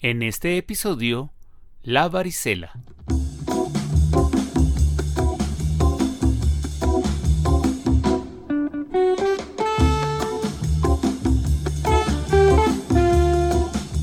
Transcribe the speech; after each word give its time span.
En 0.00 0.22
este 0.22 0.56
episodio, 0.58 1.32
la 1.82 2.08
varicela. 2.08 2.70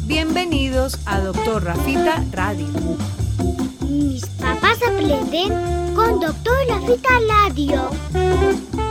Bienvenidos 0.05 0.99
a 1.05 1.21
Doctor 1.21 1.63
Rafita 1.63 2.21
Radio. 2.33 2.67
Mis 3.89 4.25
papás 4.25 4.77
aprenden 4.83 5.93
con 5.95 6.19
Doctor 6.19 6.57
Rafita 6.67 7.09
Radio. 7.45 7.89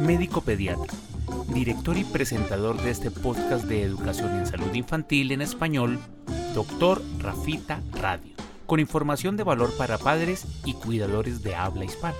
médico 0.00 0.40
pediatra, 0.40 0.92
director 1.52 1.96
y 1.98 2.04
presentador 2.04 2.80
de 2.80 2.90
este 2.90 3.10
podcast 3.10 3.66
de 3.66 3.82
educación 3.82 4.34
en 4.38 4.46
salud 4.46 4.72
infantil 4.74 5.30
en 5.30 5.42
español, 5.42 5.98
Doctor 6.54 7.02
Rafita 7.18 7.82
Radio, 7.92 8.34
con 8.66 8.80
información 8.80 9.36
de 9.36 9.44
valor 9.44 9.76
para 9.76 9.98
padres 9.98 10.46
y 10.64 10.72
cuidadores 10.72 11.42
de 11.42 11.54
habla 11.54 11.84
hispana. 11.84 12.16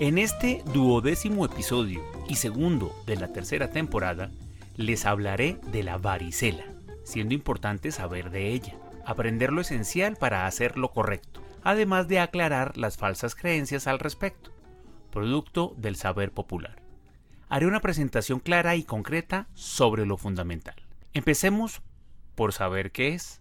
En 0.00 0.16
este 0.16 0.62
duodécimo 0.72 1.44
episodio 1.44 2.02
y 2.26 2.36
segundo 2.36 2.90
de 3.06 3.16
la 3.16 3.32
tercera 3.32 3.70
temporada, 3.70 4.30
les 4.76 5.04
hablaré 5.04 5.58
de 5.70 5.82
la 5.82 5.98
varicela, 5.98 6.64
siendo 7.04 7.34
importante 7.34 7.92
saber 7.92 8.30
de 8.30 8.48
ella 8.52 8.76
aprender 9.04 9.52
lo 9.52 9.60
esencial 9.60 10.16
para 10.16 10.46
hacer 10.46 10.76
lo 10.78 10.90
correcto, 10.90 11.40
además 11.62 12.08
de 12.08 12.18
aclarar 12.18 12.76
las 12.76 12.96
falsas 12.96 13.34
creencias 13.34 13.86
al 13.86 14.00
respecto, 14.00 14.55
producto 15.16 15.74
del 15.78 15.96
saber 15.96 16.30
popular. 16.30 16.76
Haré 17.48 17.66
una 17.66 17.80
presentación 17.80 18.38
clara 18.38 18.76
y 18.76 18.82
concreta 18.82 19.48
sobre 19.54 20.04
lo 20.04 20.18
fundamental. 20.18 20.74
Empecemos 21.14 21.80
por 22.34 22.52
saber 22.52 22.92
qué 22.92 23.14
es. 23.14 23.38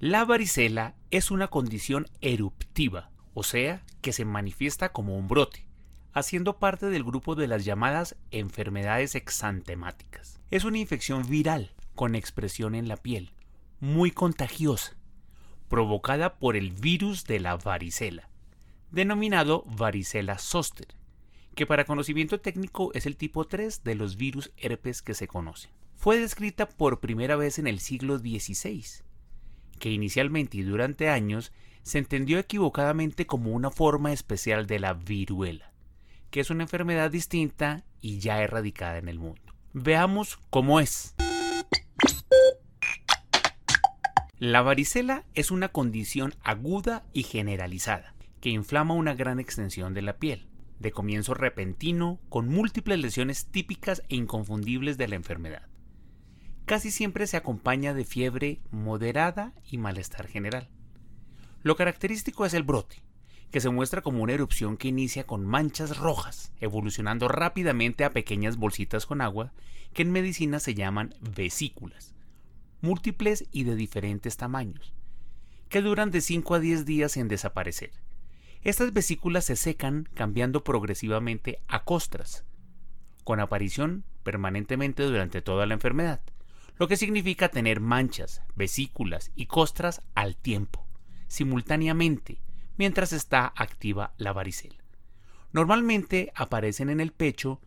La 0.00 0.24
varicela 0.24 0.96
es 1.12 1.30
una 1.30 1.46
condición 1.46 2.08
eruptiva, 2.20 3.10
o 3.32 3.44
sea, 3.44 3.84
que 4.00 4.12
se 4.12 4.24
manifiesta 4.24 4.88
como 4.88 5.16
un 5.16 5.28
brote, 5.28 5.64
haciendo 6.12 6.58
parte 6.58 6.86
del 6.86 7.04
grupo 7.04 7.36
de 7.36 7.46
las 7.46 7.64
llamadas 7.64 8.16
enfermedades 8.32 9.14
exantemáticas. 9.14 10.40
Es 10.50 10.64
una 10.64 10.78
infección 10.78 11.22
viral 11.28 11.70
con 11.94 12.16
expresión 12.16 12.74
en 12.74 12.88
la 12.88 12.96
piel, 12.96 13.30
muy 13.78 14.10
contagiosa, 14.10 14.96
provocada 15.68 16.40
por 16.40 16.56
el 16.56 16.72
virus 16.72 17.24
de 17.24 17.38
la 17.38 17.56
varicela, 17.56 18.27
denominado 18.90 19.64
varicela 19.66 20.38
zoster, 20.38 20.88
que 21.54 21.66
para 21.66 21.84
conocimiento 21.84 22.40
técnico 22.40 22.90
es 22.94 23.06
el 23.06 23.16
tipo 23.16 23.46
3 23.46 23.82
de 23.84 23.94
los 23.94 24.16
virus 24.16 24.52
herpes 24.56 25.02
que 25.02 25.14
se 25.14 25.28
conocen. 25.28 25.70
Fue 25.96 26.18
descrita 26.18 26.68
por 26.68 27.00
primera 27.00 27.36
vez 27.36 27.58
en 27.58 27.66
el 27.66 27.80
siglo 27.80 28.18
XVI, 28.18 28.84
que 29.78 29.90
inicialmente 29.90 30.58
y 30.58 30.62
durante 30.62 31.08
años 31.08 31.52
se 31.82 31.98
entendió 31.98 32.38
equivocadamente 32.38 33.26
como 33.26 33.50
una 33.52 33.70
forma 33.70 34.12
especial 34.12 34.66
de 34.66 34.78
la 34.78 34.94
viruela, 34.94 35.72
que 36.30 36.40
es 36.40 36.50
una 36.50 36.64
enfermedad 36.64 37.10
distinta 37.10 37.84
y 38.00 38.20
ya 38.20 38.40
erradicada 38.42 38.98
en 38.98 39.08
el 39.08 39.18
mundo. 39.18 39.40
Veamos 39.72 40.38
cómo 40.50 40.80
es. 40.80 41.14
La 44.38 44.62
varicela 44.62 45.24
es 45.34 45.50
una 45.50 45.68
condición 45.70 46.34
aguda 46.44 47.04
y 47.12 47.24
generalizada 47.24 48.14
que 48.40 48.50
inflama 48.50 48.94
una 48.94 49.14
gran 49.14 49.40
extensión 49.40 49.94
de 49.94 50.02
la 50.02 50.18
piel, 50.18 50.48
de 50.78 50.92
comienzo 50.92 51.34
repentino, 51.34 52.20
con 52.28 52.48
múltiples 52.48 52.98
lesiones 52.98 53.46
típicas 53.46 54.02
e 54.08 54.16
inconfundibles 54.16 54.96
de 54.96 55.08
la 55.08 55.16
enfermedad. 55.16 55.66
Casi 56.64 56.90
siempre 56.90 57.26
se 57.26 57.36
acompaña 57.36 57.94
de 57.94 58.04
fiebre 58.04 58.60
moderada 58.70 59.54
y 59.70 59.78
malestar 59.78 60.26
general. 60.26 60.68
Lo 61.62 61.76
característico 61.76 62.46
es 62.46 62.54
el 62.54 62.62
brote, 62.62 63.02
que 63.50 63.60
se 63.60 63.70
muestra 63.70 64.02
como 64.02 64.22
una 64.22 64.34
erupción 64.34 64.76
que 64.76 64.88
inicia 64.88 65.26
con 65.26 65.44
manchas 65.44 65.96
rojas, 65.96 66.52
evolucionando 66.60 67.26
rápidamente 67.28 68.04
a 68.04 68.10
pequeñas 68.10 68.56
bolsitas 68.56 69.06
con 69.06 69.20
agua, 69.20 69.52
que 69.92 70.02
en 70.02 70.12
medicina 70.12 70.60
se 70.60 70.74
llaman 70.74 71.14
vesículas, 71.20 72.14
múltiples 72.82 73.46
y 73.50 73.64
de 73.64 73.74
diferentes 73.74 74.36
tamaños, 74.36 74.92
que 75.68 75.80
duran 75.80 76.10
de 76.10 76.20
5 76.20 76.54
a 76.54 76.60
10 76.60 76.84
días 76.84 77.16
en 77.16 77.28
desaparecer. 77.28 77.90
Estas 78.62 78.92
vesículas 78.92 79.44
se 79.44 79.56
secan 79.56 80.08
cambiando 80.14 80.64
progresivamente 80.64 81.60
a 81.68 81.84
costras, 81.84 82.44
con 83.24 83.40
aparición 83.40 84.04
permanentemente 84.22 85.04
durante 85.04 85.42
toda 85.42 85.64
la 85.66 85.74
enfermedad, 85.74 86.20
lo 86.76 86.88
que 86.88 86.96
significa 86.96 87.48
tener 87.48 87.80
manchas, 87.80 88.42
vesículas 88.56 89.30
y 89.34 89.46
costras 89.46 90.02
al 90.14 90.36
tiempo, 90.36 90.86
simultáneamente, 91.28 92.40
mientras 92.76 93.12
está 93.12 93.52
activa 93.56 94.12
la 94.16 94.32
varicela. 94.32 94.76
Normalmente 95.52 96.32
aparecen 96.34 96.90
en 96.90 97.00
el 97.00 97.12
pecho 97.12 97.60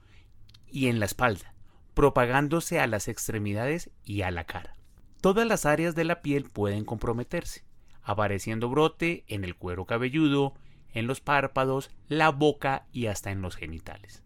y 0.67 0.87
en 0.87 0.99
la 0.99 1.05
espalda, 1.05 1.53
propagándose 1.93 2.79
a 2.79 2.87
las 2.87 3.07
extremidades 3.07 3.89
y 4.03 4.21
a 4.21 4.31
la 4.31 4.45
cara. 4.45 4.75
Todas 5.19 5.47
las 5.47 5.65
áreas 5.65 5.95
de 5.95 6.03
la 6.03 6.21
piel 6.21 6.45
pueden 6.49 6.85
comprometerse, 6.85 7.63
apareciendo 8.01 8.69
brote 8.69 9.23
en 9.27 9.43
el 9.43 9.55
cuero 9.55 9.85
cabelludo, 9.85 10.53
en 10.93 11.07
los 11.07 11.21
párpados, 11.21 11.91
la 12.07 12.29
boca 12.29 12.87
y 12.91 13.07
hasta 13.07 13.31
en 13.31 13.41
los 13.41 13.55
genitales. 13.55 14.23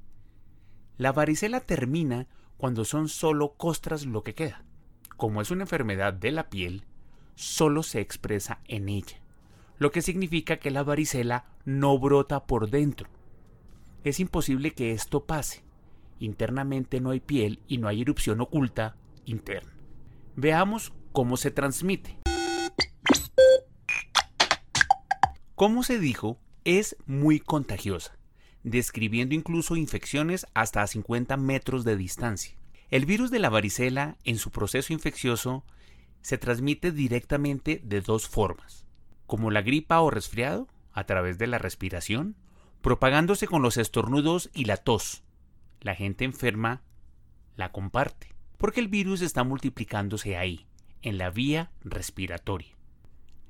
La 0.97 1.11
varicela 1.11 1.59
termina 1.59 2.27
cuando 2.57 2.85
son 2.85 3.09
solo 3.09 3.53
costras 3.53 4.05
lo 4.05 4.23
que 4.23 4.33
queda. 4.33 4.63
Como 5.17 5.41
es 5.41 5.51
una 5.51 5.63
enfermedad 5.63 6.13
de 6.13 6.31
la 6.31 6.49
piel, 6.49 6.85
solo 7.35 7.83
se 7.83 7.99
expresa 7.99 8.59
en 8.65 8.89
ella, 8.89 9.19
lo 9.77 9.91
que 9.91 10.01
significa 10.01 10.57
que 10.57 10.71
la 10.71 10.83
varicela 10.83 11.45
no 11.65 11.97
brota 11.99 12.45
por 12.45 12.69
dentro. 12.69 13.09
Es 14.03 14.19
imposible 14.19 14.71
que 14.71 14.91
esto 14.91 15.25
pase. 15.25 15.63
Internamente 16.19 17.01
no 17.01 17.09
hay 17.09 17.19
piel 17.19 17.59
y 17.67 17.77
no 17.77 17.87
hay 17.87 18.01
erupción 18.01 18.39
oculta 18.39 18.95
interna. 19.25 19.73
Veamos 20.35 20.93
cómo 21.11 21.37
se 21.37 21.51
transmite. 21.51 22.19
Como 25.55 25.83
se 25.83 25.99
dijo, 25.99 26.37
es 26.65 26.97
muy 27.05 27.39
contagiosa, 27.39 28.17
describiendo 28.63 29.33
incluso 29.35 29.75
infecciones 29.75 30.45
hasta 30.53 30.81
a 30.81 30.87
50 30.87 31.37
metros 31.37 31.85
de 31.85 31.95
distancia. 31.95 32.57
El 32.89 33.05
virus 33.05 33.31
de 33.31 33.39
la 33.39 33.49
varicela, 33.49 34.17
en 34.23 34.37
su 34.37 34.51
proceso 34.51 34.91
infeccioso, 34.91 35.63
se 36.21 36.37
transmite 36.37 36.91
directamente 36.91 37.81
de 37.83 38.01
dos 38.01 38.27
formas, 38.27 38.85
como 39.27 39.51
la 39.51 39.61
gripa 39.61 40.01
o 40.01 40.09
resfriado, 40.09 40.67
a 40.91 41.05
través 41.05 41.37
de 41.37 41.47
la 41.47 41.57
respiración, 41.57 42.35
propagándose 42.81 43.47
con 43.47 43.61
los 43.61 43.77
estornudos 43.77 44.49
y 44.53 44.65
la 44.65 44.77
tos. 44.77 45.23
La 45.81 45.95
gente 45.95 46.25
enferma 46.25 46.81
la 47.55 47.71
comparte 47.71 48.35
porque 48.57 48.79
el 48.79 48.87
virus 48.87 49.21
está 49.21 49.43
multiplicándose 49.43 50.37
ahí, 50.37 50.65
en 51.01 51.17
la 51.17 51.29
vía 51.29 51.71
respiratoria. 51.83 52.75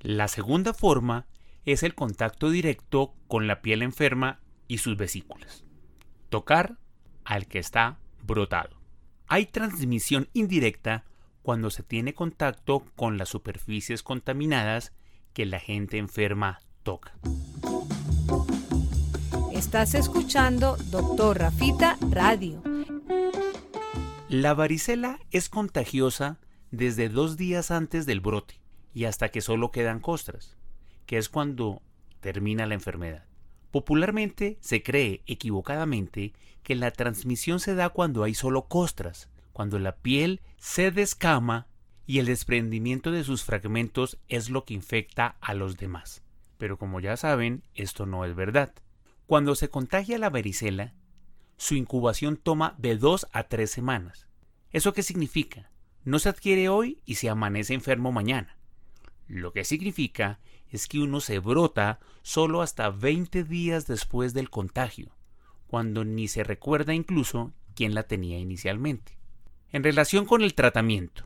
La 0.01 0.28
segunda 0.28 0.74
forma 0.74 1.28
es 1.66 1.84
el 1.84 1.96
contacto 1.96 2.50
directo 2.50 3.14
con 3.28 3.48
la 3.48 3.62
piel 3.62 3.82
enferma 3.82 4.40
y 4.68 4.78
sus 4.78 4.98
vesículas. 4.98 5.66
Tocar 6.30 6.78
al 7.24 7.48
que 7.48 7.60
está 7.60 7.98
brotado. 8.24 8.78
Hay 9.28 9.48
transmisión 9.48 10.30
indirecta 10.34 11.06
cuando 11.42 11.70
se 11.70 11.84
tiene 11.84 12.14
contacto 12.14 12.86
con 12.96 13.18
las 13.18 13.30
superficies 13.30 14.04
contaminadas 14.04 14.94
que 15.34 15.46
la 15.46 15.60
gente 15.60 15.98
enferma 15.98 16.60
toca. 16.84 17.14
Estás 19.52 19.96
escuchando 19.96 20.78
Doctor 20.92 21.40
Rafita 21.40 21.98
Radio. 22.12 22.62
La 24.30 24.54
varicela 24.54 25.20
es 25.32 25.50
contagiosa 25.50 26.40
desde 26.72 27.10
dos 27.10 27.38
días 27.38 27.72
antes 27.72 28.06
del 28.06 28.22
brote 28.22 28.62
y 28.94 29.06
hasta 29.06 29.30
que 29.30 29.42
solo 29.42 29.72
quedan 29.72 30.00
costras, 30.00 30.58
que 31.06 31.18
es 31.18 31.30
cuando 31.30 31.81
termina 32.19 32.66
la 32.66 32.74
enfermedad. 32.74 33.25
Popularmente 33.72 34.57
se 34.62 34.84
cree 34.84 35.22
equivocadamente 35.25 36.34
que 36.63 36.75
la 36.75 36.92
transmisión 36.92 37.60
se 37.60 37.75
da 37.75 37.90
cuando 37.90 38.24
hay 38.24 38.34
solo 38.34 38.68
costras, 38.68 39.30
cuando 39.54 39.80
la 39.80 39.96
piel 39.98 40.42
se 40.57 40.92
descama 40.92 41.68
y 42.07 42.19
el 42.19 42.25
desprendimiento 42.25 43.12
de 43.12 43.24
sus 43.24 43.44
fragmentos 43.44 44.18
es 44.28 44.50
lo 44.50 44.66
que 44.66 44.74
infecta 44.74 45.38
a 45.42 45.54
los 45.54 45.78
demás. 45.78 46.24
Pero 46.57 46.78
como 46.78 47.00
ya 47.00 47.18
saben, 47.18 47.63
esto 47.74 48.06
no 48.06 48.25
es 48.25 48.36
verdad. 48.36 48.74
Cuando 49.25 49.56
se 49.56 49.69
contagia 49.69 50.18
la 50.18 50.30
varicela, 50.30 50.94
su 51.57 51.75
incubación 51.75 52.38
toma 52.38 52.75
de 52.78 52.98
2 52.98 53.28
a 53.31 53.44
3 53.44 53.69
semanas. 53.69 54.28
¿Eso 54.72 54.94
qué 54.94 55.04
significa? 55.04 55.72
No 56.04 56.19
se 56.19 56.30
adquiere 56.30 56.69
hoy 56.69 57.02
y 57.06 57.16
se 57.16 57.30
amanece 57.30 57.74
enfermo 57.74 58.12
mañana. 58.12 58.57
Lo 59.28 59.54
que 59.54 59.63
significa 59.63 60.40
es 60.75 60.88
que 60.88 61.00
uno 61.00 61.22
se 61.22 61.39
brota 61.39 62.00
solo 62.22 62.62
hasta 62.62 62.89
20 62.89 63.44
días 63.44 63.88
después 63.88 64.33
del 64.33 64.50
contagio, 64.50 65.10
cuando 65.68 66.04
ni 66.04 66.27
se 66.27 66.44
recuerda 66.44 66.94
incluso 66.94 67.54
quién 67.75 67.95
la 67.95 68.04
tenía 68.04 68.38
inicialmente. 68.38 69.18
En 69.72 69.83
relación 69.83 70.25
con 70.25 70.42
el 70.42 70.54
tratamiento. 70.54 71.25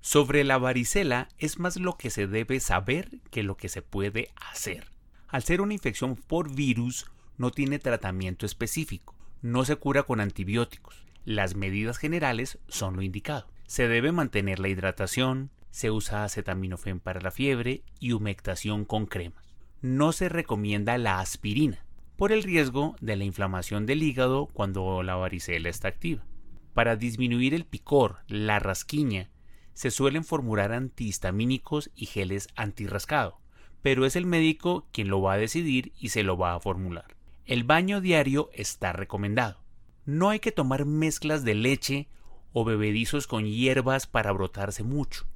Sobre 0.00 0.44
la 0.44 0.56
varicela 0.56 1.28
es 1.36 1.58
más 1.58 1.76
lo 1.76 1.96
que 1.98 2.10
se 2.10 2.26
debe 2.26 2.60
saber 2.60 3.20
que 3.30 3.42
lo 3.42 3.56
que 3.56 3.68
se 3.68 3.82
puede 3.82 4.30
hacer. 4.36 4.88
Al 5.28 5.42
ser 5.42 5.60
una 5.60 5.74
infección 5.74 6.16
por 6.16 6.54
virus, 6.54 7.10
no 7.36 7.50
tiene 7.50 7.78
tratamiento 7.78 8.46
específico, 8.46 9.14
no 9.42 9.64
se 9.64 9.76
cura 9.76 10.04
con 10.04 10.20
antibióticos. 10.20 11.04
Las 11.24 11.56
medidas 11.56 11.98
generales 11.98 12.58
son 12.68 12.96
lo 12.96 13.02
indicado. 13.02 13.48
Se 13.66 13.88
debe 13.88 14.12
mantener 14.12 14.60
la 14.60 14.68
hidratación, 14.68 15.50
se 15.76 15.90
usa 15.90 16.24
acetaminofén 16.24 17.00
para 17.00 17.20
la 17.20 17.30
fiebre 17.30 17.82
y 18.00 18.12
humectación 18.12 18.86
con 18.86 19.04
cremas. 19.04 19.44
No 19.82 20.12
se 20.12 20.30
recomienda 20.30 20.96
la 20.96 21.20
aspirina 21.20 21.84
por 22.16 22.32
el 22.32 22.44
riesgo 22.44 22.96
de 23.02 23.14
la 23.14 23.24
inflamación 23.24 23.84
del 23.84 24.02
hígado 24.02 24.46
cuando 24.54 25.02
la 25.02 25.16
varicela 25.16 25.68
está 25.68 25.88
activa. 25.88 26.24
Para 26.72 26.96
disminuir 26.96 27.52
el 27.52 27.66
picor, 27.66 28.20
la 28.26 28.58
rasquiña, 28.58 29.28
se 29.74 29.90
suelen 29.90 30.24
formular 30.24 30.72
antihistamínicos 30.72 31.90
y 31.94 32.06
geles 32.06 32.48
antirrascado, 32.56 33.38
pero 33.82 34.06
es 34.06 34.16
el 34.16 34.24
médico 34.24 34.88
quien 34.92 35.08
lo 35.08 35.20
va 35.20 35.34
a 35.34 35.38
decidir 35.38 35.92
y 36.00 36.08
se 36.08 36.22
lo 36.22 36.38
va 36.38 36.54
a 36.54 36.60
formular. 36.60 37.18
El 37.44 37.64
baño 37.64 38.00
diario 38.00 38.48
está 38.54 38.94
recomendado. 38.94 39.60
No 40.06 40.30
hay 40.30 40.40
que 40.40 40.52
tomar 40.52 40.86
mezclas 40.86 41.44
de 41.44 41.54
leche 41.54 42.08
o 42.54 42.64
bebedizos 42.64 43.26
con 43.26 43.44
hierbas 43.44 44.06
para 44.06 44.32
brotarse 44.32 44.82
mucho, 44.82 45.26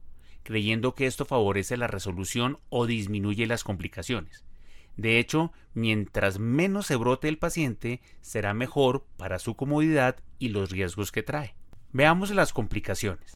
creyendo 0.43 0.95
que 0.95 1.07
esto 1.07 1.25
favorece 1.25 1.77
la 1.77 1.87
resolución 1.87 2.59
o 2.69 2.87
disminuye 2.87 3.47
las 3.47 3.65
complicaciones. 3.65 4.45
De 4.97 5.19
hecho, 5.19 5.53
mientras 5.73 6.39
menos 6.39 6.87
se 6.87 6.97
brote 6.97 7.29
el 7.29 7.39
paciente, 7.39 8.01
será 8.21 8.55
mejor 8.55 9.07
para 9.17 9.39
su 9.39 9.55
comodidad 9.55 10.17
y 10.39 10.49
los 10.49 10.71
riesgos 10.71 11.13
que 11.13 11.23
trae. 11.23 11.55
Veamos 11.93 12.31
las 12.31 12.53
complicaciones. 12.53 13.35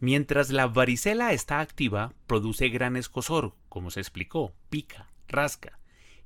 Mientras 0.00 0.50
la 0.50 0.66
varicela 0.66 1.32
está 1.32 1.60
activa, 1.60 2.14
produce 2.26 2.70
gran 2.70 2.96
escosor, 2.96 3.54
como 3.68 3.90
se 3.90 4.00
explicó, 4.00 4.54
pica, 4.70 5.12
rasca, 5.28 5.78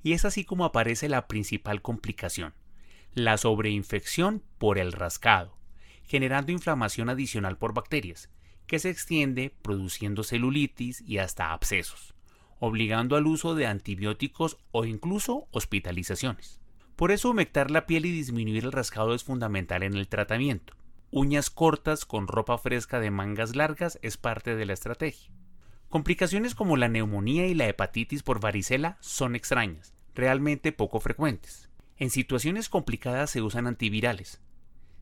y 0.02 0.12
es 0.12 0.24
así 0.24 0.44
como 0.44 0.64
aparece 0.64 1.08
la 1.08 1.26
principal 1.26 1.82
complicación, 1.82 2.54
la 3.14 3.36
sobreinfección 3.36 4.44
por 4.58 4.78
el 4.78 4.92
rascado, 4.92 5.56
generando 6.04 6.52
inflamación 6.52 7.08
adicional 7.08 7.58
por 7.58 7.74
bacterias, 7.74 8.30
que 8.66 8.78
se 8.78 8.90
extiende 8.90 9.54
produciendo 9.62 10.22
celulitis 10.22 11.02
y 11.02 11.18
hasta 11.18 11.52
abscesos, 11.52 12.14
obligando 12.58 13.16
al 13.16 13.26
uso 13.26 13.54
de 13.54 13.66
antibióticos 13.66 14.58
o 14.70 14.84
incluso 14.84 15.48
hospitalizaciones. 15.50 16.60
Por 16.96 17.10
eso 17.10 17.30
humectar 17.30 17.70
la 17.70 17.86
piel 17.86 18.06
y 18.06 18.12
disminuir 18.12 18.64
el 18.64 18.72
rascado 18.72 19.14
es 19.14 19.24
fundamental 19.24 19.82
en 19.82 19.94
el 19.94 20.08
tratamiento. 20.08 20.74
Uñas 21.10 21.50
cortas 21.50 22.04
con 22.04 22.28
ropa 22.28 22.56
fresca 22.58 23.00
de 23.00 23.10
mangas 23.10 23.56
largas 23.56 23.98
es 24.02 24.16
parte 24.16 24.54
de 24.54 24.64
la 24.64 24.72
estrategia. 24.72 25.30
Complicaciones 25.88 26.54
como 26.54 26.76
la 26.76 26.88
neumonía 26.88 27.46
y 27.46 27.54
la 27.54 27.68
hepatitis 27.68 28.22
por 28.22 28.40
varicela 28.40 28.96
son 29.00 29.36
extrañas, 29.36 29.94
realmente 30.14 30.72
poco 30.72 31.00
frecuentes. 31.00 31.70
En 31.96 32.10
situaciones 32.10 32.68
complicadas 32.68 33.30
se 33.30 33.42
usan 33.42 33.66
antivirales, 33.66 34.40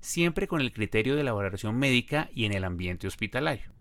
siempre 0.03 0.49
con 0.49 0.61
el 0.61 0.73
criterio 0.73 1.17
de 1.17 1.25
la 1.25 1.33
valoración 1.33 1.79
médica 1.79 2.29
y 2.35 2.45
en 2.45 2.53
el 2.53 2.65
ambiente 2.65 3.07
hospitalario. 3.07 3.73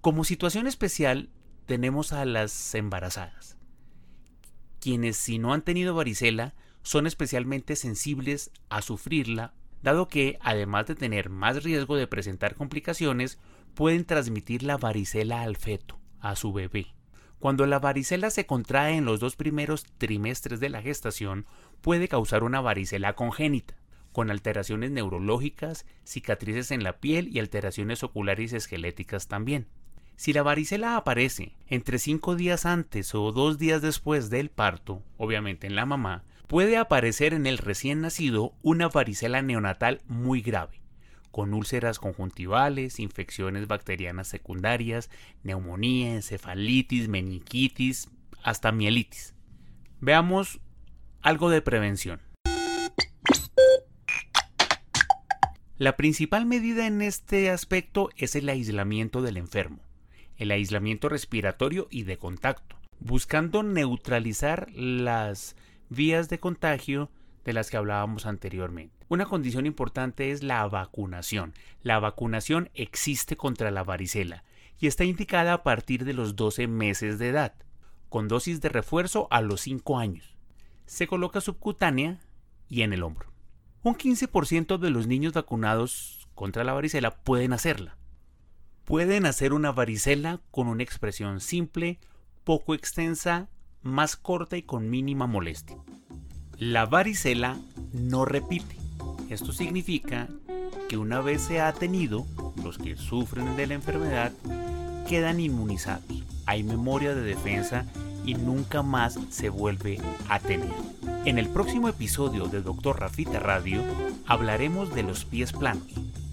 Como 0.00 0.22
situación 0.22 0.68
especial 0.68 1.30
tenemos 1.66 2.12
a 2.12 2.24
las 2.24 2.74
embarazadas, 2.74 3.58
quienes 4.78 5.16
si 5.16 5.38
no 5.38 5.52
han 5.52 5.62
tenido 5.62 5.94
varicela 5.94 6.54
son 6.82 7.06
especialmente 7.06 7.76
sensibles 7.76 8.52
a 8.68 8.80
sufrirla, 8.82 9.54
dado 9.82 10.08
que, 10.08 10.38
además 10.40 10.86
de 10.86 10.94
tener 10.94 11.30
más 11.30 11.64
riesgo 11.64 11.96
de 11.96 12.06
presentar 12.06 12.54
complicaciones, 12.54 13.38
pueden 13.74 14.04
transmitir 14.04 14.62
la 14.62 14.76
varicela 14.76 15.42
al 15.42 15.56
feto, 15.56 15.98
a 16.20 16.36
su 16.36 16.52
bebé. 16.52 16.94
Cuando 17.38 17.66
la 17.66 17.78
varicela 17.78 18.30
se 18.30 18.46
contrae 18.46 18.96
en 18.96 19.04
los 19.04 19.20
dos 19.20 19.36
primeros 19.36 19.84
trimestres 19.98 20.60
de 20.60 20.68
la 20.68 20.82
gestación, 20.82 21.46
puede 21.80 22.08
causar 22.08 22.42
una 22.42 22.60
varicela 22.60 23.14
congénita, 23.14 23.77
con 24.18 24.32
alteraciones 24.32 24.90
neurológicas, 24.90 25.86
cicatrices 26.02 26.72
en 26.72 26.82
la 26.82 26.98
piel 26.98 27.28
y 27.28 27.38
alteraciones 27.38 28.02
oculares 28.02 28.52
esqueléticas 28.52 29.28
también. 29.28 29.68
Si 30.16 30.32
la 30.32 30.42
varicela 30.42 30.96
aparece 30.96 31.54
entre 31.68 32.00
cinco 32.00 32.34
días 32.34 32.66
antes 32.66 33.14
o 33.14 33.30
dos 33.30 33.58
días 33.58 33.80
después 33.80 34.28
del 34.28 34.50
parto, 34.50 35.04
obviamente 35.18 35.68
en 35.68 35.76
la 35.76 35.86
mamá, 35.86 36.24
puede 36.48 36.78
aparecer 36.78 37.32
en 37.32 37.46
el 37.46 37.58
recién 37.58 38.00
nacido 38.00 38.54
una 38.60 38.88
varicela 38.88 39.40
neonatal 39.40 40.00
muy 40.08 40.40
grave, 40.40 40.82
con 41.30 41.54
úlceras 41.54 42.00
conjuntivales, 42.00 42.98
infecciones 42.98 43.68
bacterianas 43.68 44.26
secundarias, 44.26 45.10
neumonía, 45.44 46.16
encefalitis, 46.16 47.06
meningitis, 47.06 48.10
hasta 48.42 48.72
mielitis. 48.72 49.36
Veamos 50.00 50.58
algo 51.22 51.50
de 51.50 51.62
prevención. 51.62 52.27
La 55.78 55.96
principal 55.96 56.44
medida 56.44 56.88
en 56.88 57.02
este 57.02 57.50
aspecto 57.50 58.10
es 58.16 58.34
el 58.34 58.48
aislamiento 58.48 59.22
del 59.22 59.36
enfermo, 59.36 59.78
el 60.36 60.50
aislamiento 60.50 61.08
respiratorio 61.08 61.86
y 61.88 62.02
de 62.02 62.16
contacto, 62.16 62.74
buscando 62.98 63.62
neutralizar 63.62 64.72
las 64.72 65.54
vías 65.88 66.28
de 66.28 66.40
contagio 66.40 67.12
de 67.44 67.52
las 67.52 67.70
que 67.70 67.76
hablábamos 67.76 68.26
anteriormente. 68.26 69.06
Una 69.08 69.26
condición 69.26 69.66
importante 69.66 70.32
es 70.32 70.42
la 70.42 70.66
vacunación. 70.66 71.54
La 71.82 72.00
vacunación 72.00 72.70
existe 72.74 73.36
contra 73.36 73.70
la 73.70 73.84
varicela 73.84 74.42
y 74.80 74.88
está 74.88 75.04
indicada 75.04 75.52
a 75.52 75.62
partir 75.62 76.04
de 76.04 76.12
los 76.12 76.34
12 76.34 76.66
meses 76.66 77.20
de 77.20 77.28
edad, 77.28 77.54
con 78.08 78.26
dosis 78.26 78.60
de 78.60 78.68
refuerzo 78.68 79.28
a 79.30 79.42
los 79.42 79.60
5 79.60 79.96
años. 79.96 80.34
Se 80.86 81.06
coloca 81.06 81.40
subcutánea 81.40 82.18
y 82.68 82.82
en 82.82 82.92
el 82.92 83.04
hombro. 83.04 83.27
Un 83.84 83.94
15% 83.94 84.78
de 84.78 84.90
los 84.90 85.06
niños 85.06 85.32
vacunados 85.32 86.28
contra 86.34 86.64
la 86.64 86.72
varicela 86.72 87.12
pueden 87.12 87.52
hacerla. 87.52 87.96
Pueden 88.84 89.24
hacer 89.24 89.52
una 89.52 89.70
varicela 89.70 90.40
con 90.50 90.66
una 90.66 90.82
expresión 90.82 91.40
simple, 91.40 92.00
poco 92.42 92.74
extensa, 92.74 93.48
más 93.82 94.16
corta 94.16 94.56
y 94.56 94.62
con 94.62 94.90
mínima 94.90 95.26
molestia. 95.26 95.76
La 96.56 96.86
varicela 96.86 97.56
no 97.92 98.24
repite. 98.24 98.76
Esto 99.28 99.52
significa 99.52 100.28
que 100.88 100.96
una 100.96 101.20
vez 101.20 101.42
se 101.42 101.60
ha 101.60 101.72
tenido, 101.72 102.26
los 102.64 102.78
que 102.78 102.96
sufren 102.96 103.56
de 103.56 103.68
la 103.68 103.74
enfermedad 103.74 104.32
quedan 105.06 105.38
inmunizados. 105.38 106.24
Hay 106.46 106.64
memoria 106.64 107.14
de 107.14 107.22
defensa 107.22 107.84
y 108.24 108.34
nunca 108.34 108.82
más 108.82 109.18
se 109.30 109.50
vuelve 109.50 110.00
a 110.28 110.40
tener. 110.40 110.97
En 111.24 111.38
el 111.38 111.48
próximo 111.48 111.88
episodio 111.88 112.46
de 112.46 112.62
Doctor 112.62 113.00
Rafita 113.00 113.38
Radio 113.38 113.82
hablaremos 114.26 114.94
de 114.94 115.02
los 115.02 115.24
pies 115.24 115.52
planos 115.52 115.86